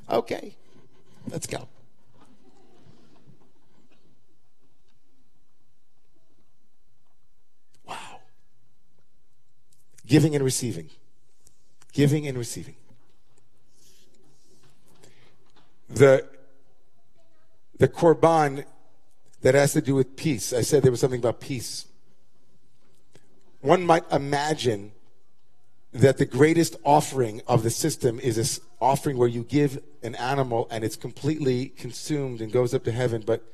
Okay, 0.08 0.56
let's 1.28 1.46
go. 1.46 1.68
Wow. 7.86 8.20
Giving 10.06 10.34
and 10.34 10.42
receiving. 10.42 10.88
Giving 11.92 12.26
and 12.26 12.38
receiving. 12.38 12.76
The 15.92 16.26
the 17.78 17.88
korban 17.88 18.64
that 19.42 19.54
has 19.54 19.72
to 19.72 19.80
do 19.80 19.94
with 19.94 20.16
peace. 20.16 20.52
I 20.52 20.62
said 20.62 20.82
there 20.82 20.90
was 20.90 21.00
something 21.00 21.18
about 21.18 21.40
peace. 21.40 21.86
One 23.60 23.84
might 23.84 24.04
imagine 24.10 24.92
that 25.92 26.16
the 26.16 26.24
greatest 26.24 26.76
offering 26.84 27.42
of 27.46 27.62
the 27.62 27.70
system 27.70 28.18
is 28.20 28.36
this 28.36 28.60
offering 28.80 29.18
where 29.18 29.28
you 29.28 29.44
give 29.44 29.82
an 30.02 30.14
animal 30.14 30.66
and 30.70 30.84
it's 30.84 30.96
completely 30.96 31.66
consumed 31.68 32.40
and 32.40 32.50
goes 32.50 32.72
up 32.72 32.84
to 32.84 32.92
heaven. 32.92 33.22
But 33.26 33.44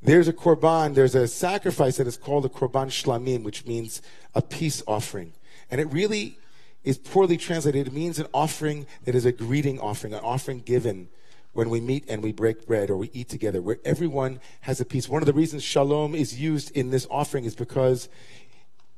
there's 0.00 0.28
a 0.28 0.32
korban, 0.32 0.94
there's 0.94 1.14
a 1.14 1.28
sacrifice 1.28 1.96
that 1.98 2.06
is 2.06 2.16
called 2.16 2.44
a 2.46 2.48
korban 2.48 2.86
shlamim, 2.86 3.42
which 3.42 3.66
means 3.66 4.02
a 4.34 4.42
peace 4.42 4.82
offering. 4.86 5.32
And 5.70 5.80
it 5.80 5.92
really 5.92 6.38
is 6.84 6.98
poorly 6.98 7.36
translated. 7.36 7.88
It 7.88 7.92
means 7.92 8.18
an 8.18 8.26
offering 8.32 8.86
that 9.04 9.14
is 9.14 9.24
a 9.24 9.32
greeting 9.32 9.78
offering, 9.80 10.14
an 10.14 10.20
offering 10.20 10.60
given 10.60 11.08
when 11.54 11.70
we 11.70 11.80
meet 11.80 12.04
and 12.08 12.22
we 12.22 12.32
break 12.32 12.66
bread 12.66 12.90
or 12.90 12.96
we 12.96 13.10
eat 13.12 13.28
together, 13.28 13.62
where 13.62 13.78
everyone 13.84 14.40
has 14.62 14.80
a 14.80 14.84
piece. 14.84 15.08
One 15.08 15.22
of 15.22 15.26
the 15.26 15.32
reasons 15.32 15.62
shalom 15.64 16.14
is 16.14 16.38
used 16.38 16.70
in 16.72 16.90
this 16.90 17.06
offering 17.10 17.44
is 17.44 17.54
because 17.54 18.08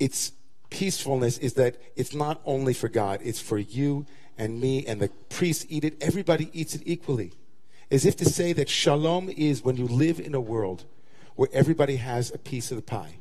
its 0.00 0.32
peacefulness 0.70 1.38
is 1.38 1.54
that 1.54 1.76
it's 1.94 2.14
not 2.14 2.40
only 2.44 2.74
for 2.74 2.88
God, 2.88 3.20
it's 3.22 3.40
for 3.40 3.58
you 3.58 4.06
and 4.36 4.60
me, 4.60 4.84
and 4.84 5.00
the 5.00 5.08
priests 5.28 5.64
eat 5.68 5.84
it. 5.84 5.96
Everybody 6.02 6.50
eats 6.52 6.74
it 6.74 6.82
equally. 6.84 7.32
As 7.90 8.04
if 8.04 8.16
to 8.16 8.24
say 8.24 8.52
that 8.54 8.68
shalom 8.68 9.30
is 9.30 9.62
when 9.62 9.76
you 9.76 9.86
live 9.86 10.18
in 10.18 10.34
a 10.34 10.40
world 10.40 10.84
where 11.36 11.48
everybody 11.52 11.96
has 11.96 12.34
a 12.34 12.38
piece 12.38 12.70
of 12.70 12.76
the 12.76 12.82
pie 12.82 13.16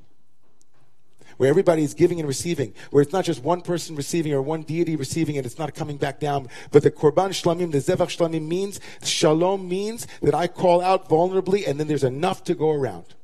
where 1.37 1.49
everybody 1.49 1.83
is 1.83 1.93
giving 1.93 2.19
and 2.19 2.27
receiving, 2.27 2.73
where 2.91 3.01
it's 3.01 3.13
not 3.13 3.25
just 3.25 3.43
one 3.43 3.61
person 3.61 3.95
receiving 3.95 4.33
or 4.33 4.41
one 4.41 4.63
deity 4.63 4.95
receiving 4.95 5.37
and 5.37 5.45
it's 5.45 5.59
not 5.59 5.73
coming 5.73 5.97
back 5.97 6.19
down. 6.19 6.47
But 6.71 6.83
the 6.83 6.91
Korban 6.91 7.29
Shlamim, 7.29 7.71
the 7.71 7.79
Zevach 7.79 8.15
Shlamim 8.15 8.47
means, 8.47 8.79
Shalom 9.03 9.67
means 9.67 10.07
that 10.21 10.33
I 10.33 10.47
call 10.47 10.81
out 10.81 11.09
vulnerably 11.09 11.67
and 11.67 11.79
then 11.79 11.87
there's 11.87 12.03
enough 12.03 12.43
to 12.45 12.55
go 12.55 12.71
around. 12.71 13.15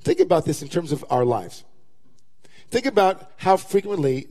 Think 0.00 0.20
about 0.20 0.44
this 0.44 0.62
in 0.62 0.68
terms 0.68 0.92
of 0.92 1.04
our 1.10 1.24
lives. 1.24 1.64
Think 2.70 2.86
about 2.86 3.30
how 3.36 3.56
frequently 3.56 4.28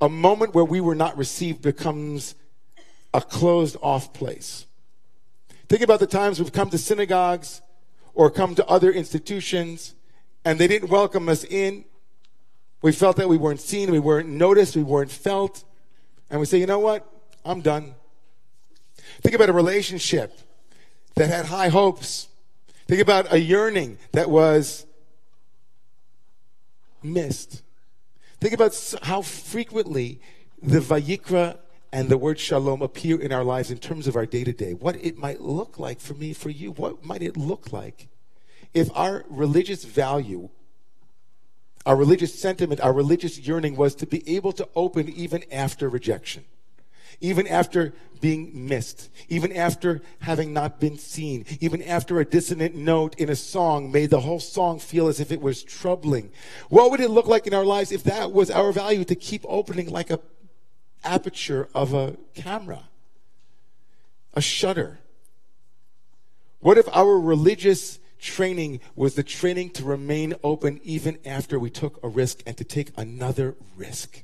a 0.00 0.08
moment 0.08 0.54
where 0.54 0.64
we 0.64 0.80
were 0.80 0.96
not 0.96 1.16
received 1.16 1.62
becomes 1.62 2.34
a 3.14 3.20
closed 3.20 3.76
off 3.82 4.12
place. 4.12 4.66
Think 5.68 5.82
about 5.82 6.00
the 6.00 6.06
times 6.06 6.40
we've 6.40 6.52
come 6.52 6.70
to 6.70 6.78
synagogues 6.78 7.62
or 8.14 8.30
come 8.30 8.54
to 8.54 8.66
other 8.66 8.90
institutions 8.90 9.94
and 10.44 10.58
they 10.58 10.66
didn't 10.66 10.90
welcome 10.90 11.28
us 11.28 11.44
in. 11.44 11.84
We 12.82 12.92
felt 12.92 13.16
that 13.16 13.28
we 13.28 13.36
weren't 13.36 13.60
seen, 13.60 13.90
we 13.90 14.00
weren't 14.00 14.28
noticed, 14.28 14.74
we 14.74 14.82
weren't 14.82 15.10
felt. 15.10 15.64
And 16.30 16.40
we 16.40 16.46
say, 16.46 16.58
you 16.58 16.66
know 16.66 16.80
what? 16.80 17.06
I'm 17.44 17.60
done. 17.60 17.94
Think 19.20 19.34
about 19.34 19.48
a 19.48 19.52
relationship 19.52 20.38
that 21.14 21.28
had 21.28 21.46
high 21.46 21.68
hopes. 21.68 22.28
Think 22.88 23.00
about 23.00 23.32
a 23.32 23.38
yearning 23.38 23.98
that 24.12 24.28
was 24.28 24.86
missed. 27.02 27.62
Think 28.40 28.54
about 28.54 28.76
how 29.02 29.22
frequently 29.22 30.20
the 30.60 30.80
Vayikra 30.80 31.58
and 31.92 32.08
the 32.08 32.18
word 32.18 32.38
shalom 32.40 32.82
appear 32.82 33.20
in 33.20 33.32
our 33.32 33.44
lives 33.44 33.70
in 33.70 33.78
terms 33.78 34.06
of 34.06 34.16
our 34.16 34.26
day 34.26 34.44
to 34.44 34.52
day, 34.52 34.72
what 34.72 34.96
it 34.96 35.18
might 35.18 35.40
look 35.40 35.78
like 35.78 36.00
for 36.00 36.14
me, 36.14 36.32
for 36.32 36.50
you, 36.50 36.72
what 36.72 37.04
might 37.04 37.22
it 37.22 37.36
look 37.36 37.72
like 37.72 38.08
if 38.74 38.90
our 38.96 39.24
religious 39.28 39.84
value, 39.84 40.48
our 41.84 41.96
religious 41.96 42.38
sentiment, 42.38 42.80
our 42.80 42.92
religious 42.92 43.38
yearning 43.38 43.76
was 43.76 43.94
to 43.96 44.06
be 44.06 44.28
able 44.36 44.52
to 44.52 44.68
open 44.74 45.08
even 45.10 45.44
after 45.52 45.88
rejection, 45.88 46.44
even 47.20 47.46
after 47.46 47.92
being 48.20 48.68
missed, 48.68 49.10
even 49.28 49.52
after 49.52 50.00
having 50.20 50.52
not 50.52 50.80
been 50.80 50.96
seen, 50.96 51.44
even 51.60 51.82
after 51.82 52.20
a 52.20 52.24
dissonant 52.24 52.74
note 52.74 53.14
in 53.16 53.28
a 53.28 53.36
song 53.36 53.90
made 53.90 54.10
the 54.10 54.20
whole 54.20 54.40
song 54.40 54.78
feel 54.78 55.08
as 55.08 55.20
if 55.20 55.32
it 55.32 55.40
was 55.40 55.62
troubling. 55.62 56.30
What 56.68 56.90
would 56.90 57.00
it 57.00 57.10
look 57.10 57.26
like 57.26 57.46
in 57.46 57.54
our 57.54 57.64
lives 57.64 57.92
if 57.92 58.04
that 58.04 58.32
was 58.32 58.50
our 58.50 58.72
value 58.72 59.04
to 59.04 59.14
keep 59.14 59.44
opening 59.48 59.90
like 59.90 60.10
a 60.10 60.20
aperture 61.04 61.68
of 61.74 61.94
a 61.94 62.16
camera, 62.34 62.84
a 64.34 64.40
shutter? 64.40 64.98
What 66.60 66.78
if 66.78 66.88
our 66.96 67.18
religious 67.18 67.98
training 68.20 68.80
was 68.94 69.14
the 69.14 69.22
training 69.22 69.70
to 69.70 69.84
remain 69.84 70.34
open 70.44 70.80
even 70.84 71.18
after 71.26 71.58
we 71.58 71.70
took 71.70 71.98
a 72.02 72.08
risk 72.08 72.40
and 72.46 72.56
to 72.56 72.64
take 72.64 72.92
another 72.96 73.56
risk? 73.76 74.22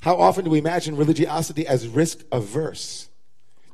How 0.00 0.16
often 0.16 0.44
do 0.44 0.50
we 0.50 0.58
imagine 0.58 0.96
religiosity 0.96 1.66
as 1.66 1.88
risk 1.88 2.24
averse? 2.30 3.08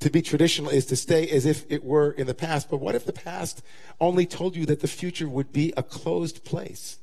To 0.00 0.11
be 0.11 0.23
traditional 0.23 0.71
is 0.71 0.87
to 0.87 0.97
stay 0.97 1.27
as 1.29 1.45
if 1.45 1.65
it 1.69 1.83
were 1.83 2.12
in 2.12 2.27
the 2.27 2.35
past. 2.35 2.71
But 2.71 2.81
what 2.81 2.95
if 2.95 3.05
the 3.05 3.12
past 3.12 3.62
only 4.00 4.27
told 4.27 4.55
you 4.55 4.65
that 4.67 4.81
the 4.81 4.87
future 4.87 5.29
would 5.29 5.53
be 5.53 5.73
a 5.77 5.83
closed 5.83 6.45
place? 6.45 6.99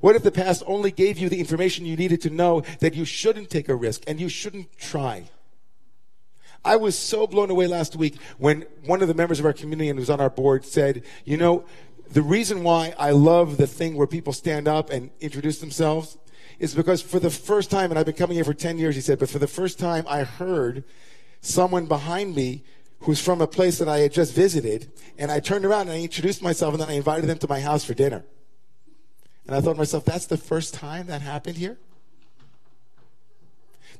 What 0.00 0.16
if 0.16 0.22
the 0.22 0.30
past 0.30 0.62
only 0.66 0.90
gave 0.90 1.18
you 1.18 1.28
the 1.28 1.40
information 1.40 1.86
you 1.86 1.96
needed 1.96 2.20
to 2.22 2.30
know 2.30 2.62
that 2.80 2.94
you 2.94 3.04
shouldn't 3.04 3.50
take 3.50 3.68
a 3.68 3.74
risk 3.74 4.02
and 4.06 4.20
you 4.20 4.28
shouldn't 4.28 4.76
try? 4.78 5.30
I 6.64 6.76
was 6.76 6.98
so 6.98 7.26
blown 7.26 7.50
away 7.50 7.68
last 7.68 7.94
week 7.94 8.18
when 8.38 8.66
one 8.84 9.00
of 9.00 9.08
the 9.08 9.14
members 9.14 9.38
of 9.38 9.46
our 9.46 9.52
community 9.52 9.88
and 9.88 9.98
who's 9.98 10.10
on 10.10 10.20
our 10.20 10.30
board 10.30 10.64
said, 10.64 11.04
you 11.24 11.36
know, 11.36 11.64
the 12.10 12.22
reason 12.22 12.62
why 12.62 12.94
I 12.98 13.10
love 13.10 13.56
the 13.56 13.66
thing 13.66 13.96
where 13.96 14.06
people 14.06 14.32
stand 14.32 14.66
up 14.66 14.90
and 14.90 15.10
introduce 15.20 15.58
themselves 15.58 16.18
is 16.58 16.74
because 16.74 17.02
for 17.02 17.20
the 17.20 17.30
first 17.30 17.70
time, 17.70 17.90
and 17.90 17.98
I've 17.98 18.06
been 18.06 18.14
coming 18.14 18.34
here 18.34 18.44
for 18.44 18.54
10 18.54 18.78
years, 18.78 18.94
he 18.94 19.00
said, 19.00 19.18
but 19.18 19.28
for 19.28 19.38
the 19.38 19.46
first 19.46 19.78
time 19.78 20.04
I 20.08 20.24
heard 20.24 20.84
someone 21.40 21.86
behind 21.86 22.34
me 22.34 22.64
who's 23.00 23.20
from 23.20 23.40
a 23.40 23.46
place 23.46 23.78
that 23.78 23.88
I 23.88 23.98
had 23.98 24.12
just 24.12 24.34
visited, 24.34 24.90
and 25.18 25.30
I 25.30 25.38
turned 25.38 25.64
around 25.64 25.82
and 25.82 25.92
I 25.92 26.00
introduced 26.00 26.42
myself 26.42 26.74
and 26.74 26.82
then 26.82 26.88
I 26.88 26.94
invited 26.94 27.28
them 27.28 27.38
to 27.38 27.48
my 27.48 27.60
house 27.60 27.84
for 27.84 27.94
dinner. 27.94 28.24
And 29.46 29.54
I 29.54 29.60
thought 29.60 29.74
to 29.74 29.78
myself, 29.78 30.04
that's 30.04 30.26
the 30.26 30.36
first 30.36 30.74
time 30.74 31.06
that 31.06 31.22
happened 31.22 31.56
here? 31.56 31.78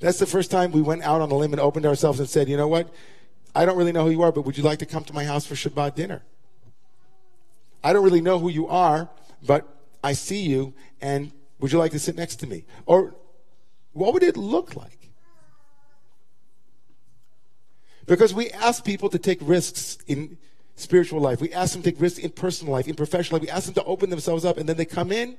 That's 0.01 0.19
the 0.19 0.27
first 0.27 0.51
time 0.51 0.73
we 0.73 0.83
went 0.83 1.03
out 1.03 1.21
on 1.21 1.31
a 1.31 1.35
limb 1.35 1.53
and 1.53 1.61
opened 1.61 1.87
ourselves 1.87 2.21
and 2.21 2.29
said, 2.29 2.49
you 2.49 2.57
know 2.57 2.69
what? 2.69 2.93
I 3.55 3.65
don't 3.65 3.77
really 3.77 3.93
know 3.93 4.05
who 4.05 4.11
you 4.11 4.23
are, 4.23 4.33
but 4.33 4.43
would 4.43 4.59
you 4.59 4.65
like 4.65 4.81
to 4.81 4.87
come 4.87 5.05
to 5.05 5.15
my 5.15 5.25
house 5.25 5.47
for 5.47 5.55
Shabbat 5.55 5.95
dinner? 5.95 6.23
I 7.83 7.93
don't 7.93 8.05
really 8.05 8.21
know 8.21 8.39
who 8.39 8.51
you 8.51 8.67
are, 8.67 9.09
but 9.47 9.67
I 10.03 10.13
see 10.13 10.41
you, 10.41 10.75
and 11.01 11.33
would 11.61 11.73
you 11.73 11.79
like 11.79 11.93
to 11.93 11.99
sit 11.99 12.17
next 12.17 12.37
to 12.37 12.47
me? 12.47 12.65
Or 12.85 13.15
what 13.93 14.13
would 14.13 14.23
it 14.23 14.37
look 14.37 14.77
like? 14.77 15.11
Because 18.05 18.35
we 18.35 18.51
ask 18.51 18.85
people 18.85 19.09
to 19.09 19.19
take 19.19 19.39
risks 19.41 19.99
in 20.07 20.37
spiritual 20.77 21.21
life. 21.21 21.41
We 21.41 21.53
ask 21.53 21.73
them 21.73 21.83
to 21.83 21.91
take 21.91 22.01
risks 22.01 22.19
in 22.19 22.31
personal 22.31 22.73
life, 22.73 22.87
in 22.87 22.95
professional 22.95 23.39
life. 23.39 23.49
We 23.49 23.51
ask 23.51 23.65
them 23.65 23.75
to 23.75 23.85
open 23.85 24.11
themselves 24.11 24.45
up, 24.45 24.59
and 24.59 24.69
then 24.69 24.77
they 24.77 24.85
come 24.85 25.11
in. 25.11 25.37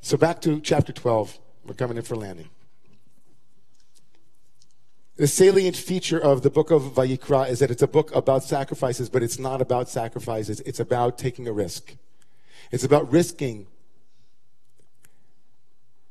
So 0.00 0.16
back 0.16 0.40
to 0.42 0.60
chapter 0.60 0.92
12. 0.92 1.38
We're 1.66 1.74
coming 1.74 1.98
in 1.98 2.02
for 2.02 2.16
landing. 2.16 2.48
The 5.16 5.26
salient 5.26 5.76
feature 5.76 6.18
of 6.18 6.40
the 6.40 6.48
book 6.48 6.70
of 6.70 6.82
Vayikra 6.94 7.50
is 7.50 7.58
that 7.58 7.70
it's 7.70 7.82
a 7.82 7.86
book 7.86 8.14
about 8.16 8.42
sacrifices, 8.42 9.10
but 9.10 9.22
it's 9.22 9.38
not 9.38 9.60
about 9.60 9.90
sacrifices. 9.90 10.60
It's 10.60 10.80
about 10.80 11.18
taking 11.18 11.46
a 11.46 11.52
risk. 11.52 11.94
It's 12.70 12.84
about 12.84 13.12
risking 13.12 13.66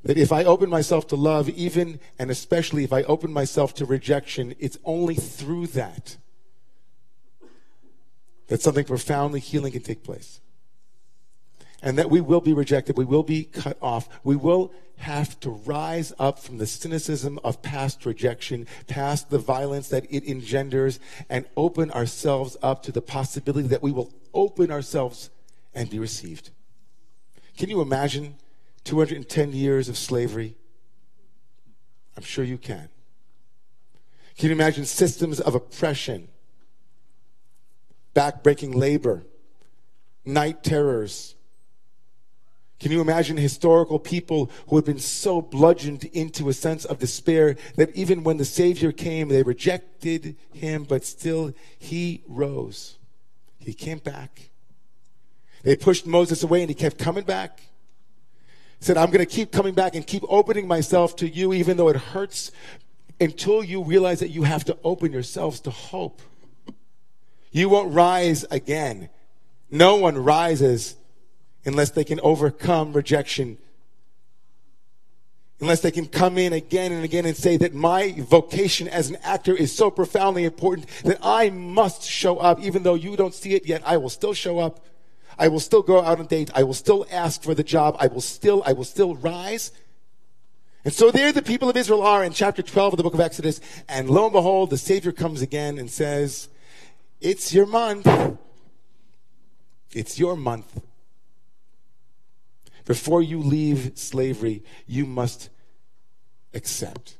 that 0.09 0.17
if 0.17 0.31
I 0.31 0.43
open 0.43 0.71
myself 0.71 1.05
to 1.09 1.15
love, 1.15 1.49
even 1.49 1.99
and 2.17 2.31
especially 2.31 2.83
if 2.83 2.91
I 2.91 3.03
open 3.03 3.31
myself 3.31 3.75
to 3.75 3.85
rejection, 3.85 4.55
it's 4.57 4.79
only 4.83 5.13
through 5.13 5.67
that 5.67 6.17
that 8.47 8.59
something 8.59 8.85
profoundly 8.85 9.39
healing 9.39 9.73
can 9.73 9.83
take 9.83 10.03
place. 10.03 10.41
And 11.83 11.95
that 11.99 12.09
we 12.09 12.21
will 12.21 12.41
be 12.41 12.53
rejected, 12.53 12.97
we 12.97 13.05
will 13.05 13.21
be 13.21 13.43
cut 13.43 13.77
off, 13.83 14.09
we 14.23 14.35
will 14.35 14.73
have 14.97 15.39
to 15.41 15.51
rise 15.51 16.11
up 16.17 16.39
from 16.39 16.57
the 16.57 16.65
cynicism 16.65 17.39
of 17.43 17.61
past 17.61 18.03
rejection, 18.03 18.65
past 18.87 19.29
the 19.29 19.37
violence 19.37 19.89
that 19.89 20.07
it 20.09 20.27
engenders, 20.27 20.99
and 21.29 21.45
open 21.55 21.91
ourselves 21.91 22.57
up 22.63 22.81
to 22.81 22.91
the 22.91 23.03
possibility 23.03 23.67
that 23.67 23.83
we 23.83 23.91
will 23.91 24.11
open 24.33 24.71
ourselves 24.71 25.29
and 25.75 25.87
be 25.87 25.99
received. 25.99 26.49
Can 27.57 27.69
you 27.69 27.79
imagine 27.79 28.37
210 28.83 29.53
years 29.53 29.89
of 29.89 29.97
slavery? 29.97 30.55
I'm 32.17 32.23
sure 32.23 32.43
you 32.43 32.57
can. 32.57 32.89
Can 34.37 34.47
you 34.47 34.55
imagine 34.55 34.85
systems 34.85 35.39
of 35.39 35.55
oppression, 35.55 36.29
backbreaking 38.15 38.75
labor, 38.75 39.25
night 40.25 40.63
terrors? 40.63 41.35
Can 42.79 42.93
you 42.93 43.01
imagine 43.01 43.35
historical 43.35 43.99
people 43.99 44.49
who 44.67 44.77
had 44.77 44.85
been 44.85 44.99
so 44.99 45.41
bludgeoned 45.41 46.05
into 46.05 46.47
a 46.47 46.53
sense 46.53 46.85
of 46.85 46.99
despair 46.99 47.57
that 47.75 47.93
even 47.95 48.23
when 48.23 48.37
the 48.37 48.45
Savior 48.45 48.93
came, 48.93 49.27
they 49.27 49.43
rejected 49.43 50.37
him, 50.53 50.85
but 50.85 51.03
still 51.03 51.53
he 51.77 52.23
rose? 52.25 52.97
He 53.59 53.73
came 53.73 53.97
back. 53.97 54.49
They 55.63 55.75
pushed 55.75 56.07
Moses 56.07 56.41
away 56.41 56.61
and 56.61 56.69
he 56.69 56.75
kept 56.75 56.97
coming 56.97 57.25
back. 57.25 57.59
Said, 58.79 58.97
I'm 58.97 59.07
going 59.07 59.19
to 59.19 59.25
keep 59.25 59.51
coming 59.51 59.73
back 59.73 59.95
and 59.95 60.05
keep 60.05 60.23
opening 60.29 60.67
myself 60.67 61.15
to 61.17 61.27
you, 61.27 61.53
even 61.53 61.77
though 61.77 61.89
it 61.89 61.97
hurts, 61.97 62.51
until 63.19 63.63
you 63.63 63.83
realize 63.83 64.19
that 64.21 64.29
you 64.29 64.43
have 64.43 64.63
to 64.65 64.77
open 64.83 65.11
yourselves 65.11 65.59
to 65.61 65.71
hope. 65.71 66.21
You 67.51 67.67
won't 67.69 67.93
rise 67.93 68.45
again. 68.51 69.09
No 69.69 69.97
one 69.97 70.17
rises 70.17 70.95
unless 71.65 71.91
they 71.91 72.03
can 72.03 72.19
overcome 72.21 72.93
rejection. 72.93 73.57
Unless 75.59 75.81
they 75.81 75.91
can 75.91 76.05
come 76.05 76.37
in 76.37 76.53
again 76.53 76.93
and 76.93 77.03
again 77.03 77.25
and 77.25 77.35
say 77.35 77.57
that 77.57 77.73
my 77.73 78.15
vocation 78.17 78.87
as 78.87 79.09
an 79.09 79.17
actor 79.23 79.53
is 79.53 79.75
so 79.75 79.91
profoundly 79.91 80.45
important 80.45 80.87
that 81.03 81.19
I 81.21 81.49
must 81.49 82.03
show 82.03 82.37
up, 82.37 82.61
even 82.61 82.83
though 82.83 82.95
you 82.95 83.17
don't 83.17 83.33
see 83.33 83.55
it 83.55 83.65
yet, 83.65 83.81
I 83.85 83.97
will 83.97 84.09
still 84.09 84.33
show 84.33 84.59
up. 84.59 84.85
I 85.39 85.47
will 85.47 85.61
still 85.61 85.81
go 85.81 86.01
out 86.01 86.19
on 86.19 86.27
dates. 86.27 86.51
I 86.53 86.63
will 86.63 86.73
still 86.73 87.07
ask 87.09 87.41
for 87.41 87.55
the 87.55 87.63
job. 87.63 87.95
I 87.99 88.07
will 88.07 88.21
still, 88.21 88.61
I 88.65 88.73
will 88.73 88.83
still 88.83 89.15
rise. 89.15 89.71
And 90.83 90.93
so 90.93 91.11
there 91.11 91.31
the 91.31 91.41
people 91.41 91.69
of 91.69 91.77
Israel 91.77 92.01
are 92.01 92.23
in 92.23 92.33
chapter 92.33 92.61
12 92.61 92.93
of 92.93 92.97
the 92.97 93.03
book 93.03 93.13
of 93.13 93.21
Exodus. 93.21 93.61
And 93.87 94.09
lo 94.09 94.25
and 94.25 94.33
behold, 94.33 94.69
the 94.69 94.77
Savior 94.77 95.13
comes 95.13 95.41
again 95.41 95.77
and 95.77 95.89
says, 95.89 96.49
It's 97.21 97.53
your 97.53 97.65
month. 97.65 98.07
It's 99.93 100.19
your 100.19 100.35
month. 100.35 100.81
Before 102.85 103.21
you 103.21 103.39
leave 103.39 103.93
slavery, 103.95 104.63
you 104.87 105.05
must 105.05 105.49
accept. 106.53 107.17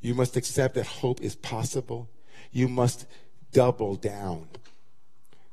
You 0.00 0.14
must 0.14 0.36
accept 0.36 0.74
that 0.74 0.86
hope 0.86 1.20
is 1.20 1.36
possible. 1.36 2.10
You 2.50 2.68
must 2.68 3.06
double 3.52 3.94
down. 3.94 4.48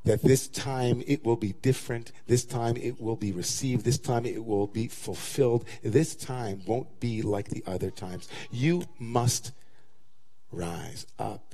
That 0.10 0.24
this 0.24 0.48
time 0.48 1.04
it 1.06 1.24
will 1.24 1.36
be 1.36 1.54
different. 1.62 2.12
This 2.26 2.44
time 2.44 2.78
it 2.78 3.00
will 3.00 3.16
be 3.16 3.32
received. 3.32 3.86
This 3.86 4.00
time 4.00 4.26
it 4.26 4.44
will 4.44 4.66
be 4.66 4.88
fulfilled. 4.88 5.66
This 5.84 6.16
time 6.16 6.64
won't 6.66 7.00
be 7.00 7.22
like 7.22 7.50
the 7.50 7.64
other 7.68 7.92
times. 7.92 8.28
You 8.50 8.86
must 8.98 9.52
rise 10.52 11.06
up. 11.20 11.49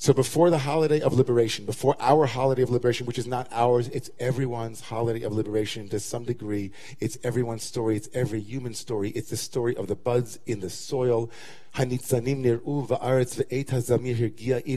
So 0.00 0.12
before 0.12 0.48
the 0.48 0.58
holiday 0.58 1.00
of 1.00 1.12
liberation, 1.12 1.64
before 1.64 1.96
our 1.98 2.26
holiday 2.26 2.62
of 2.62 2.70
liberation, 2.70 3.04
which 3.04 3.18
is 3.18 3.26
not 3.26 3.48
ours, 3.50 3.88
it's 3.88 4.10
everyone's 4.20 4.80
holiday 4.80 5.22
of 5.24 5.32
liberation 5.32 5.88
to 5.88 5.98
some 5.98 6.22
degree. 6.22 6.70
It's 7.00 7.18
everyone's 7.24 7.64
story. 7.64 7.96
It's 7.96 8.08
every 8.14 8.38
human 8.38 8.74
story. 8.74 9.10
It's 9.10 9.30
the 9.30 9.36
story 9.36 9.76
of 9.76 9.88
the 9.88 9.96
buds 9.96 10.38
in 10.46 10.60
the 10.60 10.70
soil. 10.70 11.32
It 11.76 11.90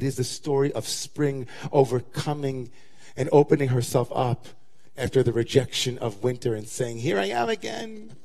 is 0.04 0.16
the 0.16 0.24
story 0.24 0.74
of 0.74 0.88
spring 0.88 1.48
overcoming 1.72 2.72
and 3.16 3.30
opening 3.32 3.68
herself 3.70 4.12
up 4.16 4.48
after 4.98 5.22
the 5.22 5.34
rejection 5.34 6.00
of 6.00 6.24
winter 6.24 6.56
and 6.56 6.68
saying, 6.68 6.98
here 6.98 7.20
I 7.20 7.28
am 7.28 7.48
again. 7.48 8.16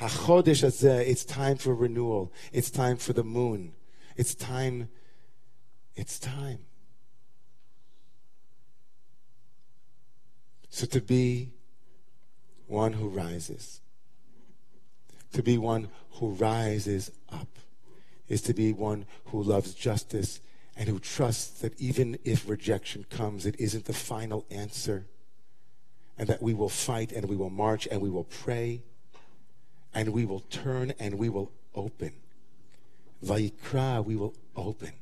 It's 0.00 1.24
time 1.24 1.56
for 1.56 1.74
renewal. 1.74 2.32
It's 2.52 2.70
time 2.70 2.96
for 2.96 3.12
the 3.12 3.24
moon. 3.24 3.72
It's 4.16 4.36
time 4.36 4.90
it's 5.98 6.20
time. 6.20 6.60
So 10.70 10.86
to 10.86 11.00
be 11.00 11.50
one 12.68 12.92
who 12.92 13.08
rises, 13.08 13.80
to 15.32 15.42
be 15.42 15.58
one 15.58 15.88
who 16.12 16.30
rises 16.30 17.10
up, 17.30 17.48
is 18.28 18.42
to 18.42 18.54
be 18.54 18.72
one 18.72 19.06
who 19.26 19.42
loves 19.42 19.74
justice 19.74 20.40
and 20.76 20.88
who 20.88 21.00
trusts 21.00 21.60
that 21.62 21.78
even 21.80 22.16
if 22.24 22.48
rejection 22.48 23.04
comes, 23.10 23.44
it 23.44 23.58
isn't 23.58 23.86
the 23.86 23.92
final 23.92 24.46
answer, 24.52 25.06
and 26.16 26.28
that 26.28 26.40
we 26.40 26.54
will 26.54 26.68
fight 26.68 27.10
and 27.10 27.28
we 27.28 27.34
will 27.34 27.50
march 27.50 27.88
and 27.90 28.00
we 28.00 28.10
will 28.10 28.24
pray 28.24 28.82
and 29.92 30.10
we 30.10 30.24
will 30.24 30.40
turn 30.40 30.92
and 31.00 31.18
we 31.18 31.28
will 31.28 31.50
open. 31.74 32.12
Vayikra, 33.24 34.04
we 34.04 34.14
will 34.14 34.34
open. 34.54 34.92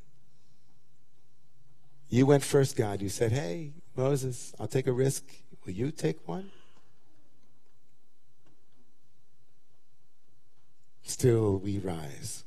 You 2.08 2.26
went 2.26 2.44
first, 2.44 2.76
God. 2.76 3.02
You 3.02 3.08
said, 3.08 3.32
Hey, 3.32 3.72
Moses, 3.96 4.54
I'll 4.60 4.68
take 4.68 4.86
a 4.86 4.92
risk. 4.92 5.24
Will 5.64 5.72
you 5.72 5.90
take 5.90 6.26
one? 6.28 6.50
Still, 11.02 11.58
we 11.58 11.78
rise. 11.78 12.44